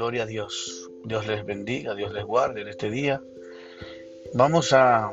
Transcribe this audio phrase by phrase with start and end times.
[0.00, 0.90] Gloria a Dios.
[1.04, 3.22] Dios les bendiga, Dios les guarde en este día.
[4.32, 5.12] Vamos a,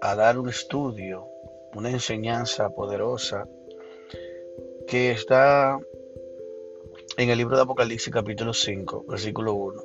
[0.00, 1.28] a dar un estudio,
[1.72, 3.46] una enseñanza poderosa
[4.88, 5.78] que está
[7.16, 9.82] en el libro de Apocalipsis capítulo 5, versículo 1.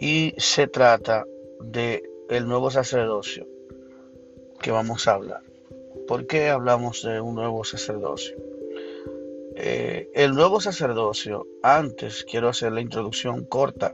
[0.00, 1.24] Y se trata
[1.60, 3.46] de el nuevo sacerdocio
[4.60, 5.42] que vamos a hablar.
[6.08, 8.51] ¿Por qué hablamos de un nuevo sacerdocio?
[9.56, 13.92] Eh, el nuevo sacerdocio, antes quiero hacer la introducción corta.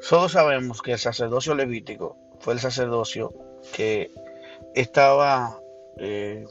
[0.00, 3.32] Solo sabemos que el sacerdocio levítico fue el sacerdocio
[3.72, 4.10] que
[4.74, 5.60] estaba
[5.98, 6.44] eh,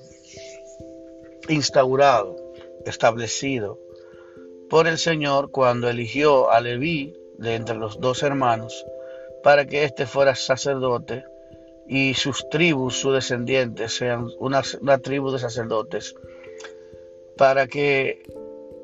[1.49, 2.35] instaurado,
[2.85, 3.79] establecido
[4.69, 8.85] por el Señor cuando eligió a Leví de entre los dos hermanos
[9.43, 11.25] para que éste fuera sacerdote
[11.87, 16.15] y sus tribus, sus descendientes, sean una, una tribu de sacerdotes
[17.37, 18.23] para que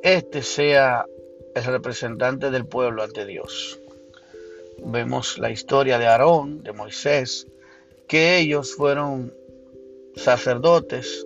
[0.03, 1.05] éste sea
[1.55, 3.80] el representante del pueblo ante Dios.
[4.83, 7.47] Vemos la historia de Aarón, de Moisés,
[8.08, 9.33] que ellos fueron
[10.16, 11.25] sacerdotes,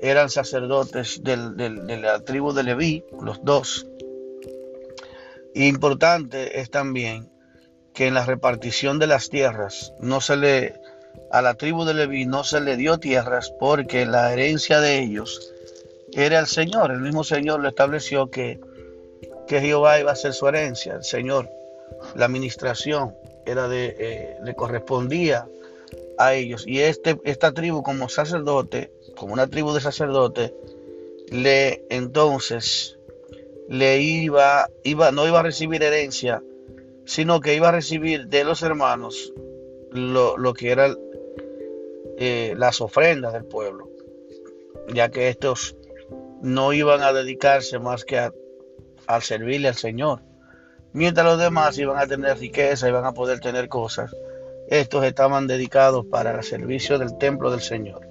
[0.00, 3.86] eran sacerdotes de la tribu de Leví, los dos.
[5.54, 7.30] Importante es también
[7.94, 10.74] que en la repartición de las tierras no se le
[11.30, 15.53] a la tribu de Leví no se le dio tierras porque la herencia de ellos
[16.14, 16.90] era el Señor.
[16.90, 18.60] El mismo Señor lo estableció que,
[19.46, 20.94] que Jehová iba a ser su herencia.
[20.94, 21.48] El Señor,
[22.14, 23.14] la administración
[23.46, 25.46] era de, eh, le correspondía
[26.18, 26.64] a ellos.
[26.66, 30.54] Y este, esta tribu como sacerdote, como una tribu de sacerdote,
[31.30, 32.98] le entonces
[33.68, 36.42] le iba, iba, no iba a recibir herencia,
[37.06, 39.32] sino que iba a recibir de los hermanos
[39.90, 40.98] lo, lo que eran
[42.18, 43.88] eh, las ofrendas del pueblo,
[44.92, 45.76] ya que estos
[46.44, 48.30] no iban a dedicarse más que a,
[49.22, 50.22] servirle al Señor.
[50.92, 54.14] Mientras los demás iban a tener riqueza, iban a poder tener cosas.
[54.68, 58.06] Estos estaban dedicados para el servicio del templo del Señor.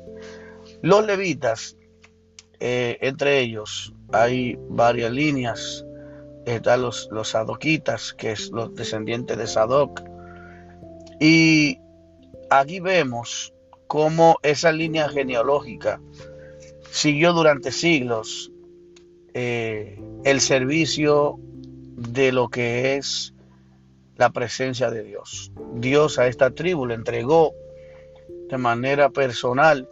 [0.81, 1.77] Los levitas,
[2.59, 5.85] eh, entre ellos hay varias líneas.
[6.47, 10.01] Están los, los sadoquitas, que es los descendientes de Sadoc.
[11.19, 11.79] Y
[12.49, 13.53] aquí vemos
[13.85, 16.01] cómo esa línea genealógica
[16.93, 18.51] siguió durante siglos
[19.33, 23.33] eh, el servicio de lo que es
[24.15, 25.51] la presencia de Dios.
[25.73, 27.55] Dios a esta tribu le entregó
[28.47, 29.89] de manera personal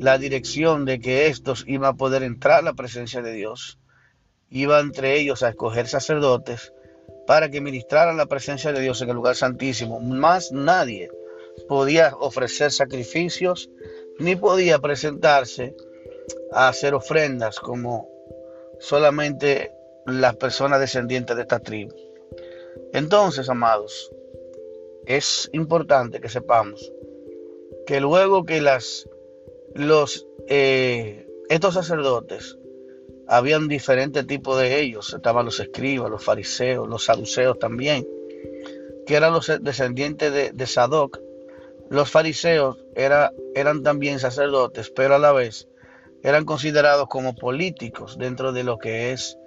[0.00, 3.78] la dirección de que estos iban a poder entrar a la presencia de Dios.
[4.50, 6.72] Iba entre ellos a escoger sacerdotes
[7.24, 10.00] para que ministraran la presencia de Dios en el lugar santísimo.
[10.00, 11.08] Más nadie
[11.68, 13.70] podía ofrecer sacrificios
[14.18, 15.74] ni podía presentarse
[16.52, 18.08] a hacer ofrendas como
[18.78, 19.72] solamente
[20.06, 21.94] las personas descendientes de esta tribu.
[22.92, 24.10] Entonces, amados,
[25.06, 26.92] es importante que sepamos
[27.86, 29.08] que luego que las,
[29.74, 32.58] los, eh, estos sacerdotes,
[33.28, 38.06] habían diferentes tipos de ellos, estaban los escribas, los fariseos, los saduceos también,
[39.06, 41.20] que eran los descendientes de, de Sadoc,
[41.88, 45.68] los fariseos eran también sacerdotes, pero a la vez
[46.22, 49.38] eran considerados como políticos dentro de lo que es,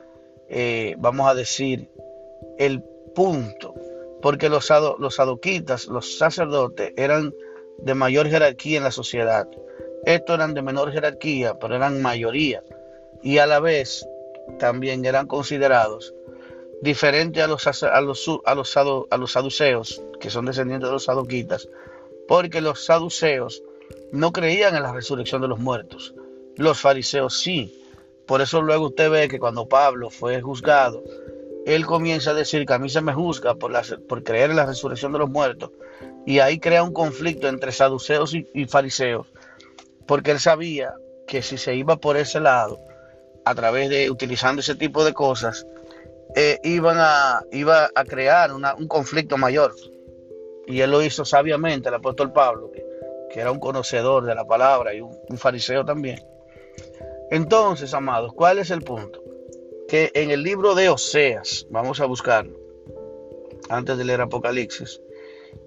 [0.47, 1.89] eh, vamos a decir,
[2.57, 2.81] el
[3.13, 3.75] punto.
[4.22, 7.33] Porque los, sadoquitas, los sacerdotes, eran
[7.79, 9.47] de mayor jerarquía en la sociedad.
[10.06, 12.63] Estos eran de menor jerarquía, pero eran mayoría.
[13.21, 14.07] Y a la vez
[14.57, 16.13] también eran considerados
[16.81, 18.77] diferentes a los, a los, a los,
[19.09, 21.67] a los saduceos, que son descendientes de los sadoquitas,
[22.29, 23.63] porque los saduceos
[24.12, 26.13] no creían en la resurrección de los muertos.
[26.57, 27.84] Los fariseos sí.
[28.28, 31.03] Por eso luego usted ve que cuando Pablo fue juzgado,
[31.66, 33.73] él comienza a decir que a mí se me juzga por,
[34.07, 35.72] por creer en la resurrección de los muertos.
[36.28, 39.25] Y ahí crea un conflicto entre saduceos y, fariseos,
[40.06, 40.94] porque él sabía
[41.25, 42.80] que si se iba por ese lado,
[43.44, 45.65] a través de utilizando ese tipo de cosas,
[46.36, 49.74] eh, iban a, iba a crear un conflicto mayor.
[50.69, 52.86] Y él lo hizo sabiamente, el apóstol Pablo, que,
[53.39, 56.24] era un conocedor de la palabra y un, fariseo también.
[57.31, 59.24] Entonces, amados, ¿cuál es el punto?
[59.88, 62.56] Que en el libro de Oseas, vamos a buscarlo,
[63.69, 65.01] antes de leer Apocalipsis,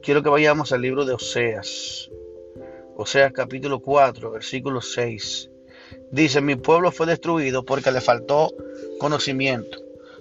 [0.02, 2.08] quiero que vayamos al libro de Oseas.
[2.96, 5.50] Oseas capítulo 4, versículo 6.
[6.12, 8.52] Dice, mi pueblo fue destruido porque le faltó
[9.00, 9.78] conocimiento.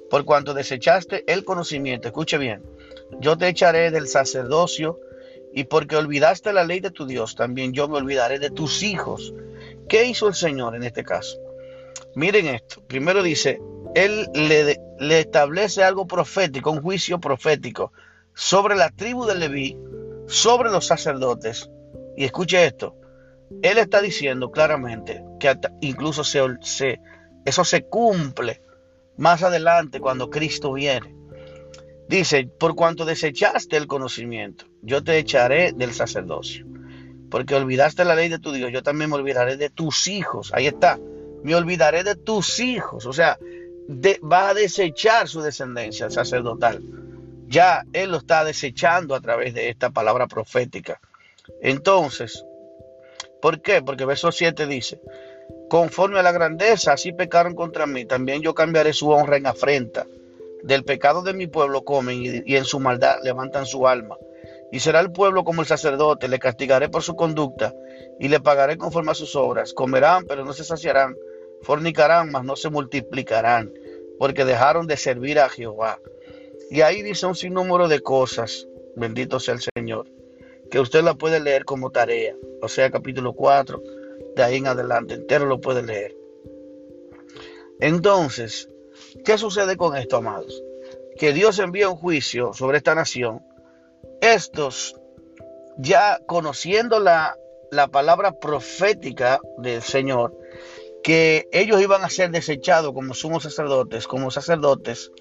[0.10, 2.64] Por cuanto desechaste el conocimiento, escuche bien,
[3.20, 5.00] yo te echaré del sacerdocio
[5.54, 9.34] y porque olvidaste la ley de tu Dios, también yo me olvidaré de tus hijos.
[9.90, 11.38] ¿Qué hizo el Señor en este caso?
[12.16, 12.82] Miren esto.
[12.88, 13.62] Primero dice,
[13.96, 17.92] él le, le establece algo profético, un juicio profético
[18.34, 19.78] sobre la tribu de Leví,
[20.28, 21.70] sobre los sacerdotes.
[22.16, 22.96] Y escuche esto,
[23.62, 27.00] él está diciendo claramente que incluso se,
[27.46, 28.62] eso se cumple
[29.18, 31.16] más adelante cuando Cristo viene.
[32.12, 36.66] Dice, por cuanto desechaste el conocimiento, yo te echaré del sacerdocio.
[37.30, 40.52] Porque olvidaste la ley de tu Dios, yo también me olvidaré de tus hijos.
[40.54, 41.00] Ahí está,
[41.42, 43.06] me olvidaré de tus hijos.
[43.06, 43.40] O sea,
[44.30, 46.84] va a desechar su descendencia sacerdotal.
[47.48, 51.00] Ya Él lo está desechando a través de esta palabra profética.
[51.62, 52.44] Entonces,
[53.42, 53.82] ¿por qué?
[53.82, 55.00] Porque verso 7 dice,
[55.70, 60.06] conforme a la grandeza, así pecaron contra mí, también yo cambiaré su honra en afrenta.
[60.64, 64.18] Del pecado de mi pueblo comen y, en su maldad levantan su alma.
[64.72, 67.74] Y será el pueblo como el sacerdote, le castigaré por su conducta
[68.20, 69.74] y le pagaré conforme a sus obras.
[69.74, 71.16] Comerán, pero no se saciarán
[71.62, 73.72] fornicarán, mas no se multiplicarán,
[74.18, 76.00] porque dejaron de servir a Jehová.
[76.70, 80.08] Y ahí dice un sinnúmero de cosas, bendito sea el Señor,
[80.70, 83.82] que usted la puede leer como tarea, o sea, capítulo 4,
[84.36, 86.16] de ahí en adelante, entero lo puede leer.
[87.80, 88.70] Entonces,
[89.26, 90.62] ¿qué sucede con esto, amados?
[91.18, 93.46] Que Dios envía un juicio sobre esta nación.
[94.22, 94.96] Estos,
[95.78, 97.36] ya conociendo la,
[97.72, 100.38] la palabra profética del Señor,
[101.04, 105.12] que ellos iban a ser desechados como sumos sacerdotes, como sacerdotes,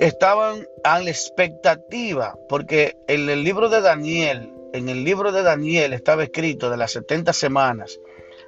[0.00, 5.92] estaban a la expectativa, porque en el libro de Daniel, en el libro de Daniel
[5.92, 8.00] estaba escrito de las 70 semanas,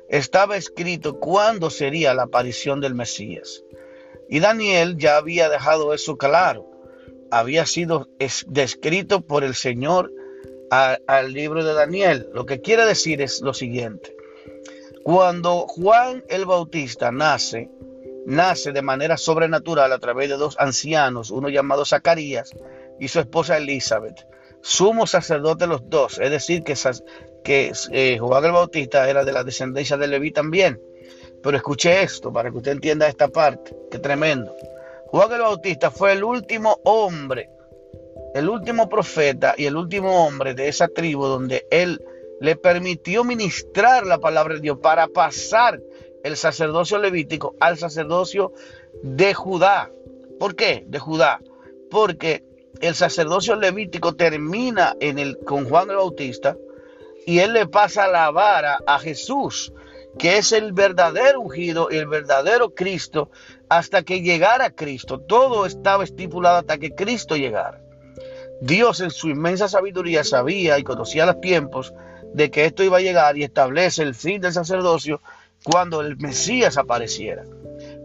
[0.09, 3.62] estaba escrito cuándo sería la aparición del Mesías.
[4.29, 6.71] Y Daniel ya había dejado eso claro,
[7.31, 8.09] había sido
[8.47, 10.12] descrito por el Señor
[10.71, 12.29] al libro de Daniel.
[12.32, 14.15] Lo que quiere decir es lo siguiente,
[15.05, 17.71] cuando Juan el Bautista nace,
[18.26, 22.53] nace de manera sobrenatural a través de dos ancianos, uno llamado Zacarías
[22.99, 24.27] y su esposa Elizabeth,
[24.62, 26.75] sumo sacerdote los dos, es decir, que,
[27.93, 30.81] eh, Juan el Bautista era de la descendencia de Leví también.
[31.44, 34.56] Pero escuche esto para que usted entienda esta parte, que tremendo.
[35.08, 37.50] Juan el Bautista fue el último hombre,
[38.35, 42.02] el último profeta y el último hombre de esa tribu donde él
[42.41, 45.81] le permitió ministrar la palabra de Dios para pasar
[46.25, 48.55] el sacerdocio levítico al sacerdocio
[49.02, 49.91] de Judá.
[50.41, 50.85] ¿Por qué?
[50.88, 51.43] De Judá.
[51.91, 52.43] Porque
[52.81, 56.56] el sacerdocio levítico termina en el, con Juan el Bautista
[57.26, 59.73] y él le pasa la vara a Jesús,
[60.19, 63.31] que es el verdadero ungido y el verdadero Cristo,
[63.69, 65.19] hasta que llegara Cristo.
[65.21, 67.81] Todo estaba estipulado hasta que Cristo llegara.
[68.61, 71.93] Dios en su inmensa sabiduría sabía y conocía los tiempos
[72.33, 75.21] de que esto iba a llegar y establece el fin del sacerdocio
[75.65, 77.45] cuando el Mesías apareciera.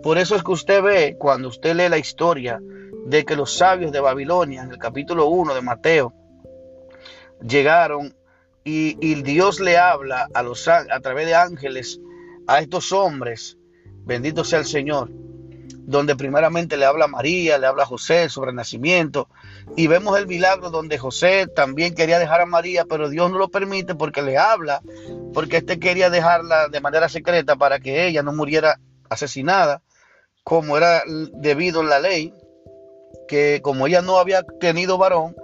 [0.01, 2.59] Por eso es que usted ve, cuando usted lee la historia
[3.05, 6.13] de que los sabios de Babilonia, en el capítulo 1 de Mateo,
[7.41, 8.15] llegaron
[8.63, 11.99] y, Dios le habla a, los, a través de ángeles
[12.47, 13.57] a estos hombres,
[14.05, 15.09] bendito sea el Señor,
[15.89, 19.27] donde primeramente le habla a María, le habla a José sobre el nacimiento,
[19.75, 23.49] y vemos el milagro donde José también quería dejar a María, pero Dios no lo
[23.49, 24.81] permite porque le habla,
[25.33, 29.81] porque éste quería dejarla de manera secreta para que ella no muriera asesinada,
[30.43, 32.33] como era debido en la ley,
[33.27, 35.35] que como ella no había tenido varón,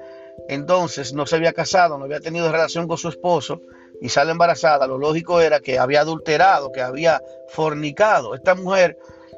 [0.48, 3.62] entonces no se había casado, no había tenido relación con su esposo
[4.02, 8.36] y sale embarazada, lo lógico era que había adulterado, que había fornicado.
[8.36, 8.98] Esta mujer,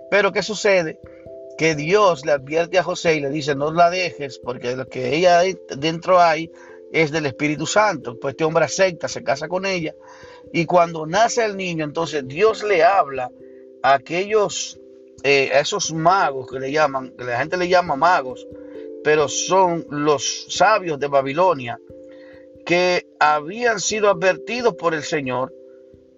[0.09, 0.99] pero ¿qué sucede?
[1.57, 5.15] que Dios le advierte a José y le dice, no la dejes, porque lo que
[5.15, 5.41] ella
[5.75, 6.51] dentro hay
[6.93, 8.17] es del Espíritu Santo.
[8.19, 9.95] Pues este hombre acepta, se casa con ella.
[10.53, 13.31] Y cuando nace el niño, entonces Dios le habla
[13.81, 14.79] a aquellos,
[15.23, 18.47] eh, a esos magos que le llaman, que la gente le llama magos,
[19.03, 21.79] pero son los sabios de Babilonia,
[22.65, 25.53] que habían sido advertidos por el Señor.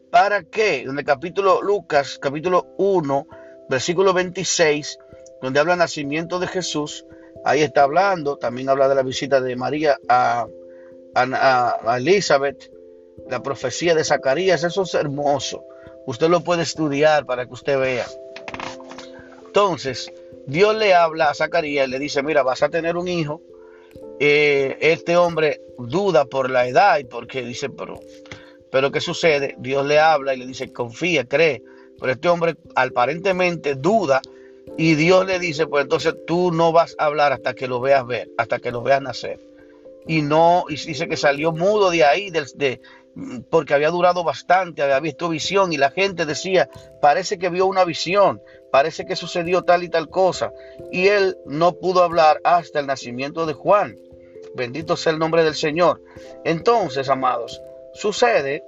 [0.10, 0.82] ¿Para qué?
[0.82, 3.28] En el capítulo Lucas, capítulo 1,
[3.70, 4.98] versículo 26,
[5.42, 7.06] donde habla nacimiento de Jesús,
[7.46, 10.48] ahí está hablando, también habla de la visita de María a,
[11.16, 12.72] a, Elizabeth,
[13.30, 15.64] la profecía de Zacarías, eso es hermoso.
[16.06, 18.08] Usted lo puede estudiar para que usted vea.
[19.46, 20.12] Entonces,
[20.50, 23.42] Dios le habla a Zacarías y le dice, mira, vas a tener un hijo.
[24.20, 28.00] Eh, este hombre duda por la edad y porque dice, pero,
[28.72, 29.56] pero ¿qué sucede?
[29.60, 31.62] Dios le habla y le dice, confía, cree.
[32.00, 34.22] Pero este hombre aparentemente duda
[34.78, 38.06] y Dios le dice, pues entonces tú no vas a hablar hasta que lo veas
[38.08, 39.40] ver, hasta que lo veas nacer.
[40.08, 42.80] Y no, y dice que salió mudo de ahí, de,
[43.50, 46.70] porque había durado bastante, había visto visión y la gente decía,
[47.02, 48.42] parece que vio una visión,
[48.72, 50.54] parece que sucedió tal y tal cosa.
[50.92, 53.98] Y él no pudo hablar hasta el nacimiento de Juan.
[54.56, 56.02] Bendito sea el nombre del Señor.
[56.44, 57.62] Entonces, amados,
[57.94, 58.64] sucede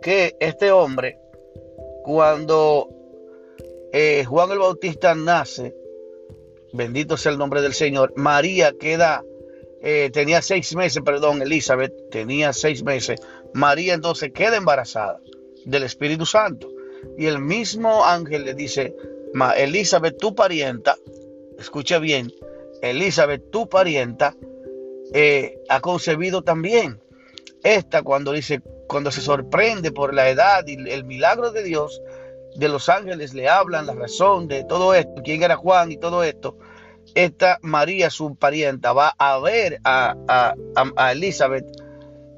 [0.00, 1.18] que este hombre,
[2.02, 2.88] cuando
[3.92, 5.74] eh, Juan el Bautista nace,
[6.72, 9.22] bendito sea el nombre del Señor, María queda
[9.84, 13.20] eh, tenía seis meses, perdón, Elizabeth tenía seis meses.
[13.52, 15.20] María entonces queda embarazada
[15.64, 16.68] del Espíritu Santo.
[17.18, 18.94] Y el mismo ángel le dice,
[19.56, 20.96] Elizabeth, tu parienta,
[21.58, 22.32] escucha bien,
[22.82, 24.36] Elizabeth, tu parienta,
[25.12, 27.00] eh, ha concebido también.
[27.62, 32.02] Esta cuando dice, cuando se sorprende por la edad y el milagro de Dios,
[32.56, 36.22] de los ángeles le hablan la razón de todo esto, quién era Juan y todo
[36.24, 36.58] esto,
[37.14, 40.14] esta María, su parienta, va a ver a,
[40.96, 41.66] a, Elizabeth.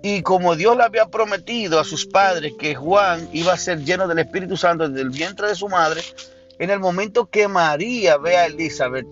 [0.02, 4.06] Y como Dios le había prometido a sus padres que Juan iba a ser lleno
[4.06, 6.02] del Espíritu Santo desde el vientre de su madre,
[6.58, 9.06] en el momento que María ve a Elizabeth,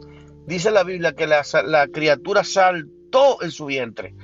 [0.46, 4.14] dice la Biblia que la, criatura saltó en su vientre.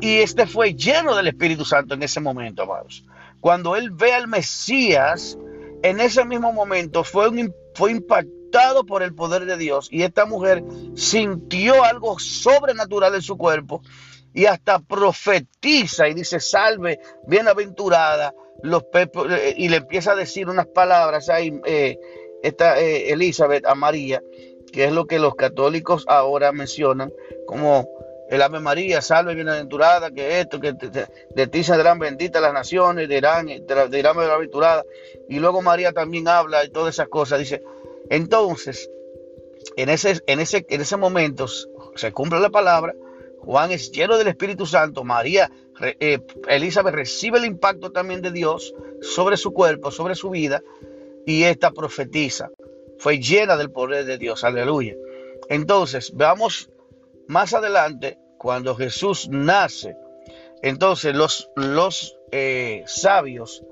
[0.00, 3.04] Y este fue lleno del Espíritu Santo en ese momento, amados.
[3.40, 5.38] Cuando él ve al Mesías,
[5.82, 7.30] en ese mismo momento fue,
[7.74, 13.36] fue impactado por el poder de Dios y esta mujer sintió algo sobrenatural en su
[13.36, 13.82] cuerpo
[14.32, 20.66] y hasta profetiza y dice, salve, bienaventurada, los eh, y le empieza a decir unas
[20.66, 21.98] palabras ahí, eh,
[22.42, 24.22] esta eh, Elizabeth a María,
[24.72, 27.12] que es lo que los católicos ahora mencionan
[27.46, 27.88] como
[28.30, 33.46] el Ave María, salve bienaventurada, que esto, que de ti saldrán benditas las naciones, dirán,
[33.46, 34.84] dirán bienaventurada.
[35.28, 37.60] Y luego María también habla y todas esas cosas, dice,
[38.08, 38.88] entonces,
[39.76, 41.46] en ese, en ese, en ese momento
[41.96, 42.94] se cumple la palabra,
[43.40, 48.74] Juan es lleno del Espíritu Santo, María, eh, Elizabeth recibe el impacto también de Dios
[49.00, 50.62] sobre su cuerpo, sobre su vida,
[51.26, 52.50] y esta profetiza,
[52.98, 54.94] fue llena del poder de Dios, aleluya.
[55.48, 56.70] Entonces, veamos
[57.26, 59.96] más adelante, cuando Jesús nace,
[60.62, 63.62] entonces los, los eh, sabios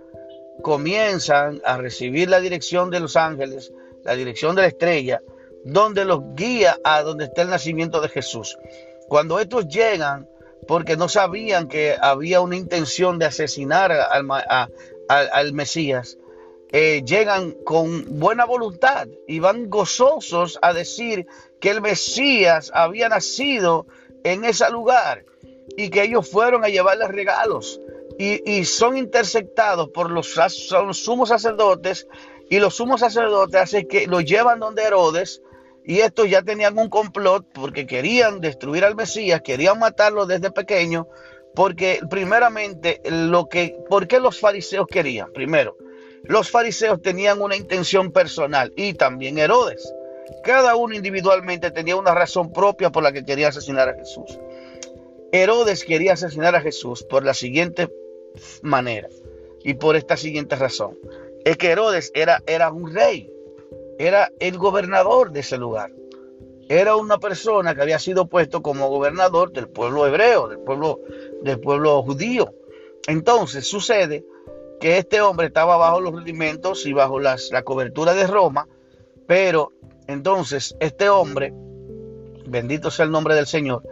[0.63, 3.73] comienzan a recibir la dirección de los ángeles,
[4.05, 5.23] la dirección de la estrella,
[5.65, 8.59] donde los guía a donde está el nacimiento de Jesús.
[9.09, 10.29] Cuando estos llegan,
[10.67, 16.19] porque no sabían que había una intención de asesinar al, Mesías,
[16.73, 21.27] eh, llegan con buena voluntad y van gozosos a decir
[21.61, 23.87] que el Mesías había nacido
[24.25, 25.25] en ese lugar
[25.77, 27.81] y que ellos fueron a llevarles regalos
[28.19, 30.35] y, son interceptados por los,
[30.93, 32.09] sumos sacerdotes
[32.51, 35.41] y los sumos sacerdotes hacen que lo llevan donde Herodes.
[35.85, 41.07] Y estos ya tenían un complot porque querían destruir al Mesías, querían matarlo desde pequeño.
[41.55, 45.33] Porque primeramente, lo que, ¿por qué los fariseos querían?
[45.33, 45.77] Primero,
[46.29, 49.95] los fariseos tenían una intención personal y también Herodes.
[50.45, 54.39] Cada uno individualmente tenía una razón propia por la que quería asesinar a Jesús.
[55.33, 57.89] Herodes quería asesinar a Jesús por la siguiente
[58.61, 59.09] manera
[59.65, 60.99] y por esta siguiente razón.
[61.47, 63.33] Es que Herodes era, era un rey,
[63.99, 65.93] era el gobernador de ese lugar.
[66.69, 71.01] Era una persona que había sido puesto como gobernador del pueblo hebreo, del pueblo,
[71.41, 72.53] del pueblo judío.
[73.07, 74.27] Entonces sucede
[74.81, 78.67] que este hombre estaba bajo los rudimentos y bajo la cobertura de Roma,
[79.27, 79.73] pero
[80.07, 81.53] entonces este hombre,
[82.47, 83.83] bendito sea el nombre del Señor,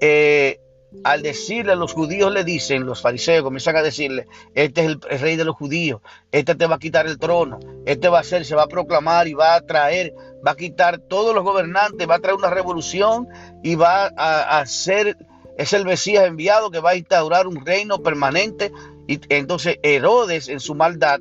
[0.00, 0.60] eh,
[1.04, 5.00] al decirle a los judíos le dicen, los fariseos comienzan a decirle, este es el,
[5.20, 6.00] rey de los judíos,
[6.32, 9.28] este te va a quitar el trono, este va a ser, se va a proclamar
[9.28, 10.14] y va a traer,
[10.46, 13.28] va a quitar todos los gobernantes, va a traer una revolución
[13.62, 15.16] y va a, ser,
[15.58, 18.72] es el Mesías enviado que va a instaurar un reino permanente.
[19.06, 21.20] Y entonces Herodes en su maldad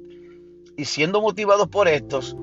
[0.77, 2.35] y siendo motivados por estos,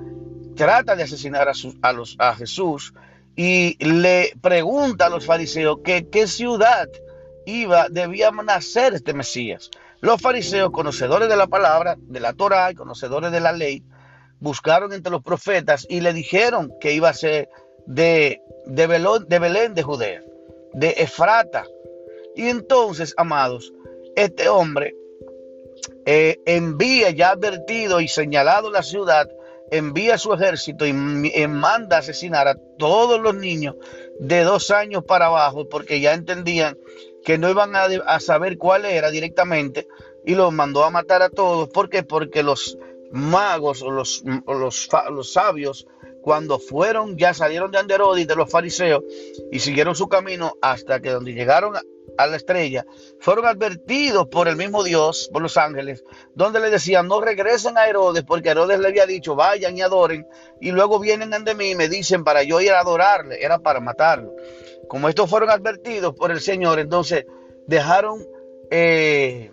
[0.56, 2.94] trata de asesinar a, a, los, a Jesús
[3.36, 6.88] y le pregunta a los fariseos que qué ciudad
[7.46, 9.70] iba, debía nacer este Mesías.
[10.00, 13.82] Los fariseos, conocedores de la palabra, de la Torah y conocedores de la ley,
[14.40, 17.48] buscaron entre los profetas y le dijeron que iba a ser
[17.86, 20.22] de, de, Belén, de Judea,
[20.72, 21.64] de Efrata.
[22.34, 23.72] Y entonces, amados,
[24.16, 24.94] este hombre
[26.06, 29.28] eh, envía ya advertido y señalado la ciudad,
[29.70, 33.76] envía su ejército y, manda asesinar a todos los niños
[34.18, 36.76] de dos años para abajo, porque ya entendían
[37.24, 39.86] que no iban a, saber cuál era directamente
[40.24, 41.68] y los mandó a matar a todos.
[41.68, 42.02] ¿Por qué?
[42.02, 42.76] Porque los
[43.12, 45.86] magos o los, los, los sabios
[46.22, 49.02] cuando fueron, ya salieron de Anderodi, de los fariseos,
[49.50, 51.74] y siguieron su camino hasta que donde llegaron
[52.16, 52.86] a la estrella,
[53.20, 57.86] fueron advertidos por el mismo Dios, por los ángeles, donde le decían, no regresen a
[57.86, 60.26] Herodes, porque Herodes le había dicho, vayan y adoren,
[60.60, 63.80] y luego vienen de mí y me dicen para yo ir a adorarle, era para
[63.80, 64.34] matarlo.
[64.88, 67.26] Como estos fueron advertidos por el Señor, entonces
[67.66, 68.24] dejaron,
[68.70, 69.50] eh,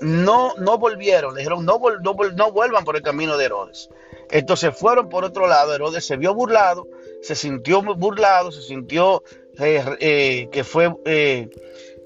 [0.00, 3.88] no, no volvieron, le dijeron, no, no, no vuelvan por el camino de Herodes.
[4.30, 6.86] Entonces fueron por otro lado, Herodes se vio burlado,
[7.22, 9.22] se sintió burlado, se sintió
[9.58, 11.48] eh, eh, que fue eh,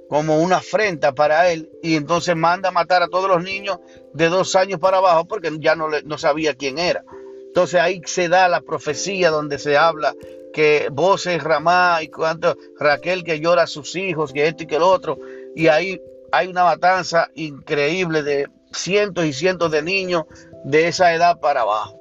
[0.09, 3.79] como una afrenta para él y entonces manda a matar a todos los niños
[4.13, 7.05] de dos años para abajo porque ya no, no sabía quién era.
[7.47, 10.15] Entonces ahí se da la profecía donde se habla
[10.53, 14.77] que voces Ramá y cuánto Raquel que llora a sus hijos, que esto y que
[14.77, 15.19] el otro,
[15.55, 16.01] y ahí
[16.33, 20.25] hay una matanza increíble de cientos y cientos de niños
[20.65, 21.98] de esa edad para abajo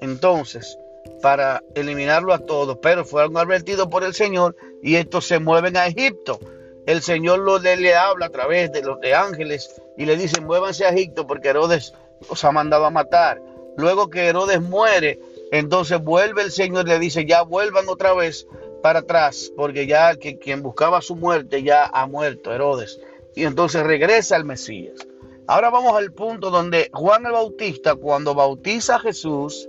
[0.00, 0.78] entonces
[1.22, 5.86] para eliminarlo a todos, pero fueron advertidos por el Señor y estos se mueven a
[5.86, 6.38] Egipto.
[6.86, 10.84] El Señor lo, le, habla a través de los de ángeles y le dice, muévanse
[10.84, 11.94] a Egipto porque Herodes
[12.28, 13.42] os ha mandado a matar.
[13.76, 15.18] Luego que Herodes muere,
[15.52, 18.46] entonces vuelve el Señor y le dice, ya vuelvan otra vez
[18.82, 23.00] para atrás, porque ya que, quien buscaba su muerte ya ha muerto, Herodes.
[23.34, 25.06] Y entonces regresa el Mesías.
[25.48, 29.68] Ahora vamos al punto donde Juan el Bautista, cuando bautiza a Jesús,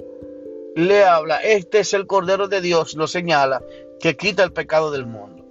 [0.78, 3.64] le habla, este es el Cordero de Dios, lo señala,
[4.00, 5.44] que quita el pecado del mundo.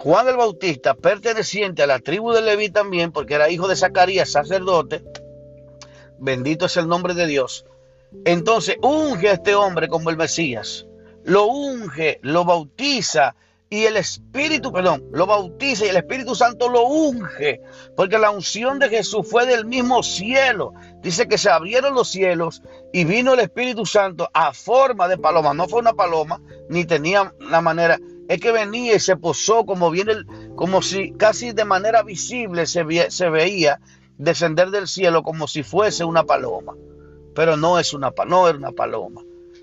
[0.00, 4.30] Juan el Bautista, perteneciente a la tribu de Leví también, porque era hijo de Zacarías,
[4.30, 5.02] sacerdote,
[6.18, 7.64] bendito es el nombre de Dios.
[8.26, 10.86] Entonces unge a este hombre como el Mesías,
[11.24, 13.34] lo unge, lo bautiza
[13.72, 17.62] y el Espíritu, perdón, lo bautiza y el Espíritu Santo lo unge,
[17.96, 20.74] porque la unción de Jesús fue del mismo cielo.
[21.00, 22.62] Dice que se abrieron los cielos
[22.92, 25.54] y vino el Espíritu Santo a forma de paloma.
[25.54, 27.98] No fue una paloma, ni tenía la manera.
[28.28, 30.16] Es que venía y se posó como viene,
[30.54, 33.80] como si casi de manera visible se, se veía
[34.18, 36.74] descender del cielo como si fuese una paloma.
[37.34, 39.22] Pero no es una, no era una paloma.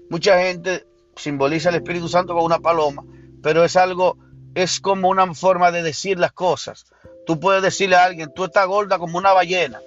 [0.09, 3.03] Mucha gente simboliza el Espíritu Santo con una paloma
[3.41, 4.17] pero es algo,
[4.55, 6.85] es como una forma de decir las cosas.
[7.25, 9.81] Tú puedes decirle a alguien, tú estás gorda como una ballena,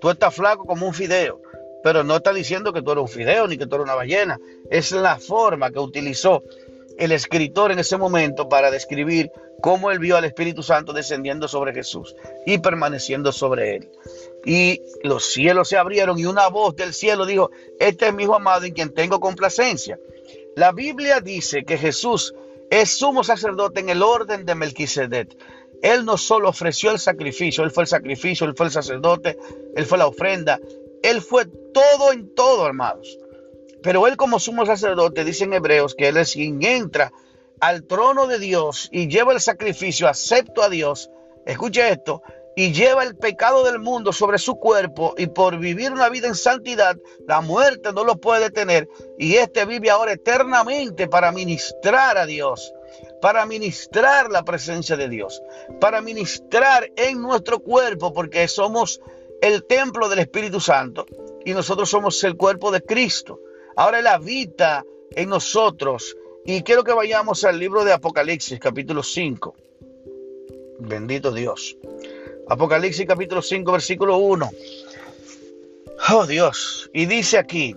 [0.00, 1.40] tú estás flaco como un fideo,
[1.82, 4.38] pero no está diciendo que tú eres un fideo ni que tú eres una ballena.
[4.70, 6.42] Es la forma que utilizó
[6.98, 9.30] el escritor en ese momento para describir
[9.60, 12.14] cómo él vio al Espíritu Santo descendiendo sobre Jesús
[12.46, 13.90] y permaneciendo sobre él.
[14.44, 18.34] Y los cielos se abrieron y una voz del cielo dijo, este es mi hijo
[18.34, 19.98] amado en quien tengo complacencia.
[20.56, 22.34] La Biblia dice que Jesús
[22.70, 25.36] es sumo sacerdote en el orden de Melquisedec.
[25.82, 29.38] Él no solo ofreció el sacrificio, él fue el sacrificio, él fue el sacerdote,
[29.76, 30.58] él fue la ofrenda,
[31.02, 33.18] él fue todo en todo, hermanos.
[33.82, 37.12] Pero él como sumo sacerdote, dicen hebreos, que él es quien entra
[37.60, 41.10] al trono de Dios y lleva el sacrificio, acepto a Dios.
[41.46, 42.22] Escuche esto,
[42.58, 46.34] y lleva el pecado del mundo sobre su cuerpo y por vivir una vida en
[46.34, 52.26] santidad, la muerte no lo puede detener y este vive ahora eternamente para ministrar a
[52.26, 52.74] Dios,
[53.22, 55.40] para ministrar la presencia de Dios,
[55.78, 59.00] para ministrar en nuestro cuerpo porque somos
[59.40, 61.06] el templo del Espíritu Santo
[61.44, 63.38] y nosotros somos el cuerpo de Cristo.
[63.76, 69.54] Ahora Él habita en nosotros y quiero que vayamos al libro de Apocalipsis capítulo 5.
[70.80, 71.76] Bendito Dios.
[72.50, 74.50] Apocalipsis capítulo 5, versículo 1.
[76.10, 76.90] Oh Dios.
[76.94, 77.76] Y dice aquí,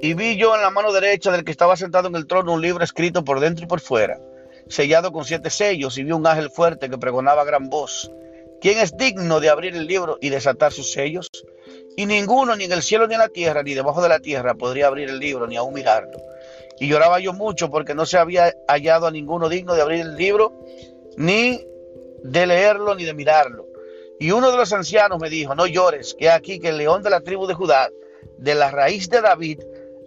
[0.00, 2.62] y vi yo en la mano derecha del que estaba sentado en el trono un
[2.62, 4.20] libro escrito por dentro y por fuera,
[4.68, 8.12] sellado con siete sellos, y vi un ángel fuerte que pregonaba gran voz.
[8.60, 11.28] ¿Quién es digno de abrir el libro y desatar sus sellos?
[11.96, 14.54] Y ninguno, ni en el cielo ni en la tierra, ni debajo de la tierra,
[14.54, 16.16] podría abrir el libro, ni aún mirarlo.
[16.78, 20.14] Y lloraba yo mucho porque no se había hallado a ninguno digno de abrir el
[20.14, 20.64] libro,
[21.16, 21.60] ni
[22.22, 23.69] de leerlo, ni de mirarlo.
[24.20, 27.08] Y uno de los ancianos me dijo, no llores, que aquí que el león de
[27.08, 27.90] la tribu de Judá,
[28.36, 29.60] de la raíz de David,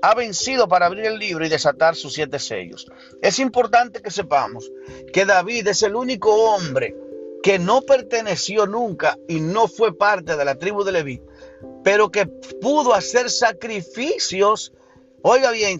[0.03, 2.85] ha vencido para abrir el libro y desatar sus siete sellos.
[3.23, 4.71] Es importante que sepamos
[5.11, 6.95] que David es el único hombre
[7.41, 11.21] que no perteneció nunca y no fue parte de la tribu de Leví,
[11.83, 14.73] pero que pudo hacer sacrificios.
[15.23, 15.79] Oiga bien,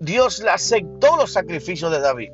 [0.00, 2.30] Dios le aceptó los sacrificios de David.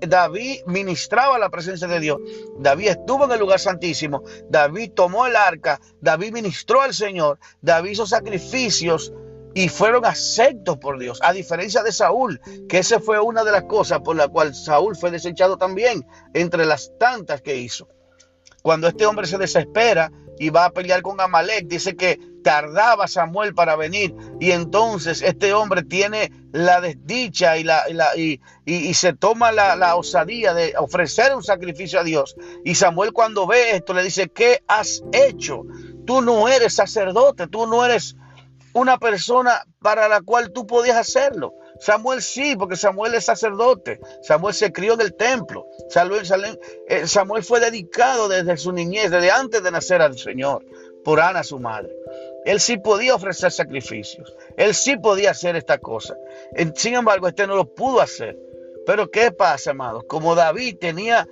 [0.00, 2.18] David ministraba la presencia de Dios.
[2.58, 4.22] David estuvo en el lugar santísimo.
[4.48, 5.80] David tomó el arca.
[6.00, 7.38] David ministró al Señor.
[7.60, 9.12] David hizo sacrificios
[9.54, 11.18] y fueron aceptos por Dios.
[11.22, 14.96] A diferencia de Saúl, que esa fue una de las cosas por la cual Saúl
[14.96, 17.88] fue desechado también, entre las tantas que hizo.
[18.62, 22.18] Cuando este hombre se desespera y va a pelear con Amalek, dice que
[22.48, 27.84] tardaba Samuel para venir y entonces este hombre tiene la desdicha y, la,
[28.16, 28.40] y,
[28.94, 32.36] se toma la, la, osadía de ofrecer un sacrificio a Dios.
[32.64, 35.64] Y Samuel cuando ve esto le dice, ¿qué has hecho?
[36.06, 38.16] Tú no eres sacerdote, tú no eres
[38.72, 41.52] una persona para la cual tú podías hacerlo.
[41.80, 44.00] Samuel sí, porque Samuel es sacerdote.
[44.22, 45.66] Samuel se crió en el templo.
[46.88, 50.64] Eh, Samuel, fue dedicado desde su niñez, desde antes de nacer al Señor,
[51.04, 51.94] por Ana, su madre.
[52.44, 54.34] Él sí podía ofrecer sacrificios.
[54.56, 56.16] Él sí podía hacer esta cosa.
[56.74, 58.36] Sin embargo, este no lo pudo hacer.
[58.86, 60.04] Pero ¿qué pasa, amados?
[60.08, 61.28] Como David tenía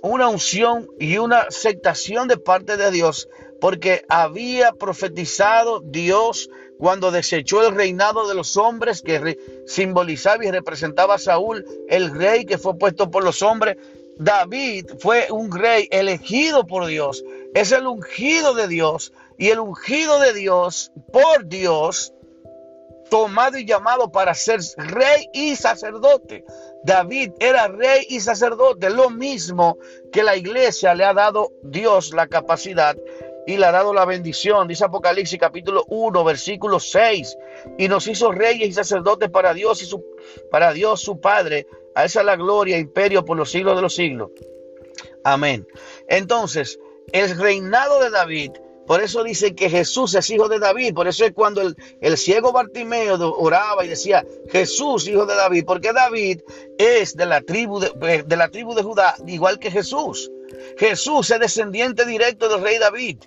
[0.00, 3.28] una unción y una aceptación de parte de Dios,
[3.60, 11.14] porque había profetizado Dios cuando desechó el reinado de los hombres que simbolizaba y representaba
[11.14, 13.78] a Saúl, el rey que fue puesto por los hombres.
[14.18, 20.20] David fue un rey elegido por Dios, es el ungido de Dios y el ungido
[20.20, 22.12] de Dios por Dios
[23.10, 26.44] tomado y llamado para ser rey y sacerdote.
[26.84, 29.78] David era rey y sacerdote, lo mismo
[30.12, 32.96] que la iglesia le ha dado Dios la capacidad
[33.46, 34.68] y le ha dado la bendición.
[34.68, 37.38] Dice Apocalipsis capítulo 1, versículo 6.
[37.78, 40.04] Y nos hizo reyes y sacerdotes para Dios y su,
[40.50, 41.66] para Dios su Padre.
[41.94, 44.30] A esa la gloria imperio por los siglos de los siglos.
[45.22, 45.66] Amén.
[46.08, 46.80] Entonces,
[47.12, 48.52] el reinado de David,
[48.86, 50.94] por eso dice que Jesús es hijo de David.
[50.94, 55.64] Por eso es cuando el, el ciego Bartimeo oraba y decía, Jesús, hijo de David,
[55.66, 56.40] porque David
[56.78, 60.30] es de la tribu de, de la tribu de Judá, igual que Jesús.
[60.76, 63.18] Jesús es descendiente directo del rey David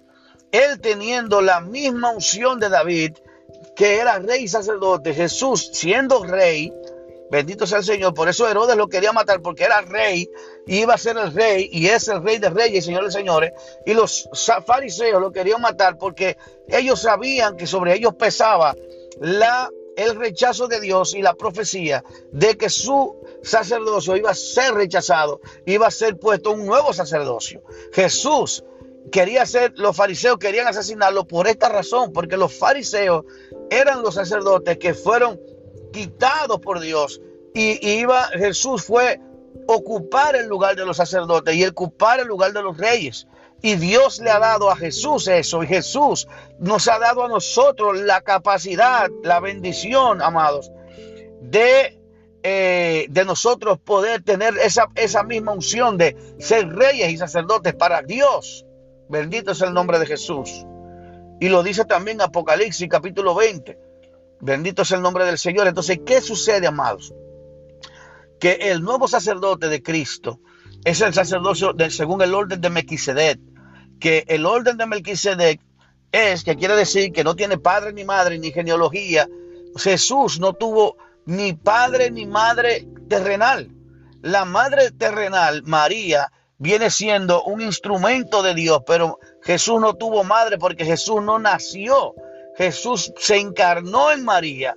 [0.51, 3.13] él teniendo la misma unción de David,
[3.75, 6.73] que era rey y sacerdote, Jesús siendo rey,
[7.31, 10.29] bendito sea el Señor, por eso Herodes lo quería matar, porque era rey,
[10.65, 13.51] iba a ser el rey, y es el rey de reyes, señores y señores,
[13.85, 14.29] y los
[14.65, 16.37] fariseos lo querían matar porque
[16.67, 18.75] ellos sabían que sobre ellos pesaba
[19.19, 24.75] la el rechazo de Dios y la profecía de que su sacerdocio iba a ser
[24.75, 27.63] rechazado, iba a ser puesto un nuevo sacerdocio.
[27.91, 28.63] Jesús
[29.11, 33.25] quería ser, los fariseos querían asesinarlo por esta razón, porque los fariseos
[33.71, 35.39] eran los sacerdotes que fueron
[35.97, 37.19] quitados por Dios
[37.53, 39.19] y, iba, Jesús fue
[39.67, 43.27] ocupar el lugar de los sacerdotes y ocupar el lugar de los reyes.
[43.63, 45.63] Y Dios le ha dado a Jesús eso.
[45.63, 46.27] Y Jesús
[46.59, 50.71] nos ha dado a nosotros la capacidad, la bendición, amados,
[51.41, 51.99] de,
[52.43, 58.03] eh, de nosotros poder tener esa, esa misma unción de ser reyes y sacerdotes para
[58.03, 58.67] Dios.
[59.09, 60.63] Bendito es el nombre de Jesús.
[61.39, 63.86] Y lo dice también Apocalipsis capítulo 20.
[64.39, 65.67] Bendito es el nombre del Señor.
[65.67, 67.13] Entonces, ¿qué sucede, amados?
[68.39, 70.39] Que el nuevo sacerdote de Cristo
[70.85, 73.39] es el sacerdocio según el orden de Melquisedec.
[73.99, 75.59] Que el orden de Melquisedec
[76.11, 79.27] es, que quiere decir que no tiene padre ni madre ni genealogía.
[79.75, 83.71] Jesús no tuvo ni padre ni madre terrenal.
[84.21, 90.57] La madre terrenal, María, viene siendo un instrumento de Dios, pero Jesús no tuvo madre
[90.57, 92.15] porque Jesús no nació.
[92.57, 94.75] Jesús se encarnó en María.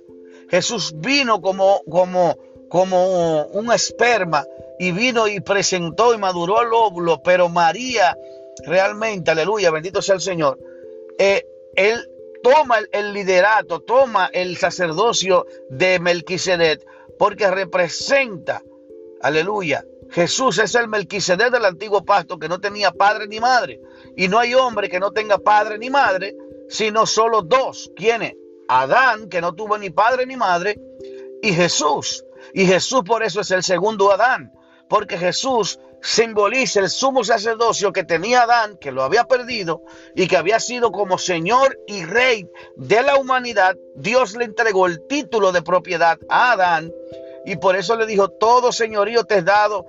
[0.49, 2.37] Jesús vino como, como,
[2.69, 4.45] como un esperma
[4.79, 8.15] y vino y presentó y maduró el óvulo, pero María
[8.65, 10.59] realmente, aleluya, bendito sea el Señor,
[11.17, 12.07] eh, él
[12.43, 16.85] toma el, el, liderato, toma el sacerdocio de Melquisedec,
[17.17, 18.61] porque representa,
[19.21, 23.79] aleluya, Jesús es el Melquisedec del antiguo pacto que no tenía padre ni madre.
[24.17, 26.35] Y no hay hombre que no tenga padre ni madre,
[26.71, 27.91] sino solo dos.
[27.95, 28.33] ¿Quiénes?
[28.67, 30.79] Adán, que no tuvo ni padre ni madre,
[31.41, 32.25] y Jesús.
[32.53, 34.51] Y Jesús por eso es el segundo Adán,
[34.89, 39.83] porque Jesús simboliza el sumo sacerdocio que tenía Adán, que lo había perdido
[40.15, 43.75] y que había sido como Señor y Rey de la humanidad.
[43.95, 46.91] Dios le entregó el título de propiedad a Adán
[47.45, 49.87] y por eso le dijo, todo señorío te es dado,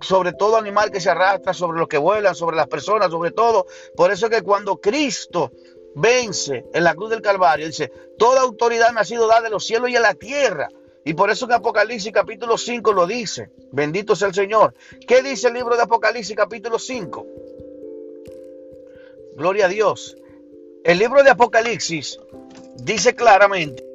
[0.00, 3.66] sobre todo animal que se arrastra, sobre los que vuelan, sobre las personas, sobre todo.
[3.94, 5.52] Por eso que cuando Cristo
[5.94, 9.64] vence en la cruz del Calvario, dice, toda autoridad me ha sido dada de los
[9.64, 10.68] cielos y en la tierra.
[11.04, 13.50] Y por eso que Apocalipsis capítulo 5 lo dice.
[13.72, 14.74] Bendito sea el Señor.
[15.06, 17.26] ¿Qué dice el libro de Apocalipsis capítulo 5?
[19.36, 20.16] Gloria a Dios.
[20.82, 22.18] El libro de Apocalipsis
[22.76, 23.93] dice claramente